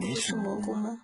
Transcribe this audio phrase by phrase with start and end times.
[0.00, 0.98] 你是蘑菇吗？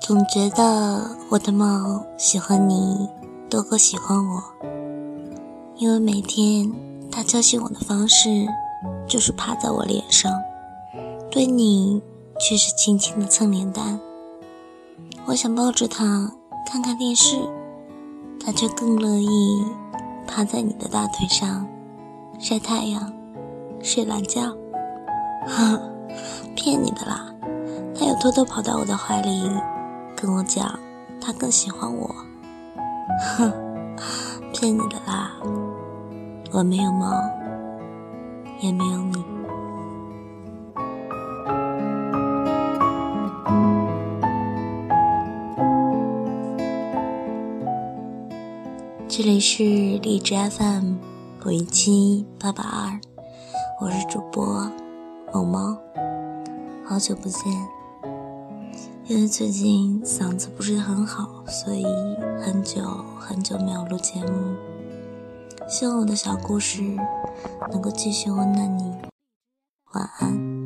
[0.00, 3.08] 总觉得我的猫喜欢你
[3.48, 4.42] 多过喜欢我，
[5.76, 6.68] 因为每天
[7.12, 8.28] 它叫醒我的方式
[9.10, 10.32] 就是趴在我脸上，
[11.32, 12.00] 对你
[12.38, 13.98] 却是轻轻的蹭脸蛋。
[15.26, 16.32] 我想抱着它
[16.64, 17.36] 看看电视，
[18.38, 19.64] 它却更乐意
[20.28, 21.66] 趴在你的大腿上
[22.38, 23.12] 晒太阳、
[23.82, 24.42] 睡懒觉。
[25.46, 25.80] 哈，
[26.54, 27.34] 骗你的啦，
[27.98, 29.50] 它又偷偷跑到我的怀里。
[30.16, 30.78] 跟我讲，
[31.20, 32.14] 他更喜欢我。
[33.36, 33.52] 哼，
[34.54, 35.32] 骗你的啦！
[36.52, 37.10] 我没有猫，
[38.60, 39.24] 也没有你。
[49.08, 50.94] 这里是荔枝 FM
[51.44, 53.00] 五一七八八二，
[53.80, 54.70] 我是主播
[55.32, 55.76] 某猫，
[56.86, 57.52] 好久不见。
[59.06, 61.84] 因为最近嗓子不是很好，所以
[62.40, 62.82] 很久
[63.18, 64.69] 很久没有录节目。
[65.70, 66.82] 希望我的小故事
[67.70, 68.92] 能够继续温暖你。
[69.92, 70.59] 晚安。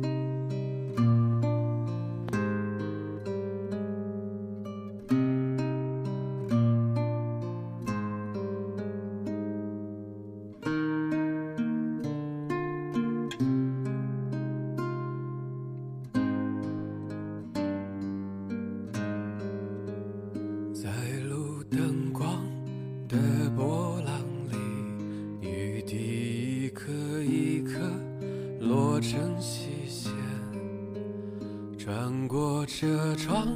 [31.77, 33.47] 穿过车窗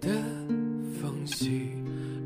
[0.00, 0.08] 的
[0.98, 1.68] 缝隙，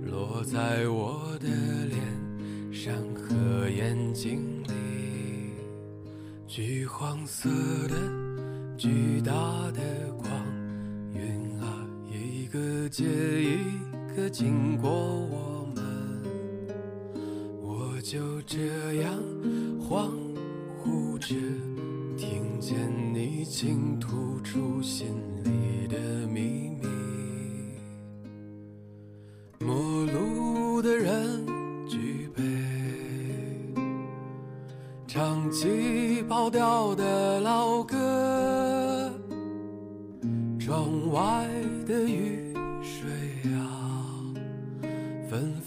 [0.07, 1.49] 落在我的
[1.87, 4.73] 脸上和眼睛里。
[6.47, 7.51] 橘黄色
[7.89, 7.97] 的
[8.79, 9.33] 巨大
[9.73, 9.81] 的
[10.17, 10.31] 光，
[11.13, 15.85] 云啊一个接一个经过我们，
[17.61, 19.13] 我就这样
[19.81, 20.09] 恍
[20.85, 21.35] 惚着。
[22.23, 22.79] 听见
[23.13, 25.09] 你倾吐出心
[25.43, 26.87] 里的秘密，
[29.59, 31.45] 陌路的人
[31.85, 32.45] 举杯，
[35.09, 39.13] 唱起跑调的老歌，
[40.61, 41.49] 窗外
[41.85, 44.33] 的雨水啊，
[45.29, 45.61] 纷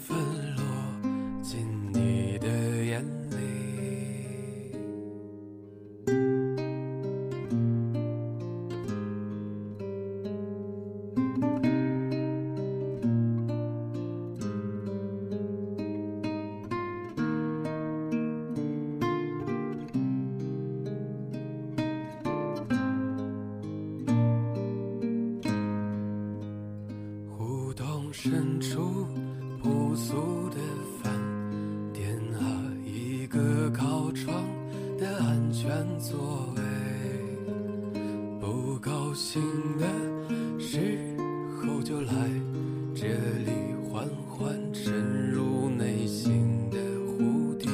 [28.28, 29.06] 深处
[29.62, 30.16] 朴素
[30.50, 30.56] 的
[31.00, 31.14] 饭
[31.92, 32.42] 店啊，
[32.84, 34.44] 一个靠窗
[34.98, 35.70] 的安全
[36.00, 36.62] 座位。
[38.40, 39.40] 不高兴
[39.78, 39.86] 的
[40.58, 41.16] 时
[41.54, 42.12] 候就来
[42.96, 43.06] 这
[43.44, 43.52] 里
[43.88, 47.68] 缓缓沉入内心的湖底。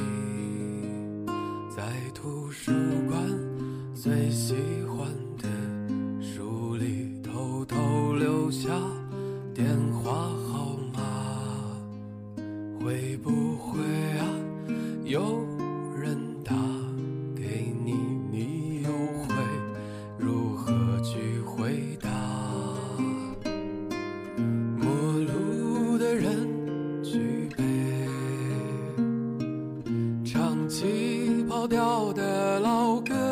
[1.75, 1.83] 在
[2.13, 2.71] 图书
[3.09, 3.19] 馆
[3.95, 4.55] 最喜
[4.87, 5.49] 欢的
[31.63, 33.32] 老调的老歌，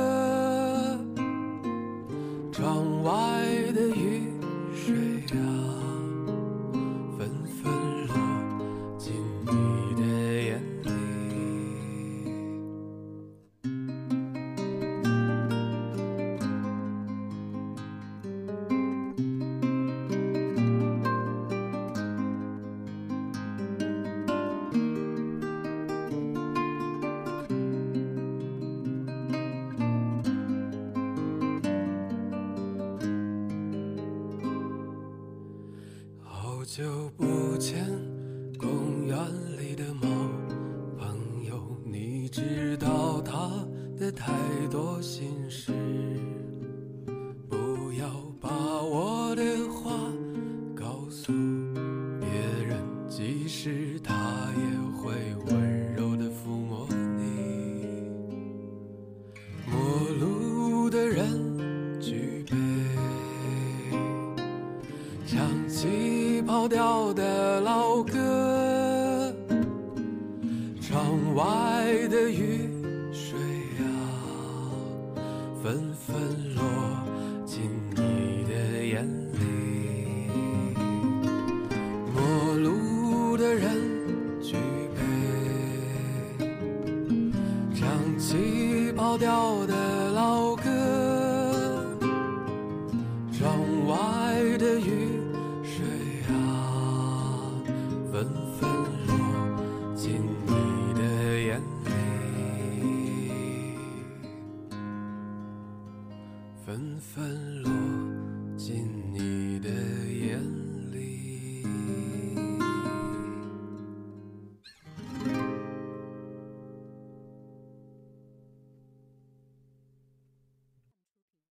[36.61, 37.87] 好久不见，
[38.59, 39.17] 公园
[39.59, 40.07] 里的猫
[40.99, 43.67] 朋友，你知道他
[43.99, 44.31] 的太
[44.71, 45.73] 多心事。
[66.61, 69.35] 老调的老歌，
[70.79, 71.43] 窗外
[72.11, 72.69] 的雨
[73.15, 73.39] 水
[73.79, 73.89] 啊，
[75.63, 76.15] 纷纷
[76.55, 76.63] 落
[77.47, 77.63] 进
[77.97, 80.29] 你的眼里。
[82.15, 84.00] 陌路的人